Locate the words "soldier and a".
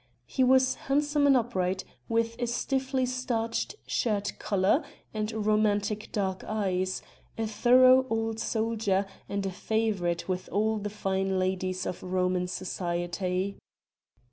8.39-9.51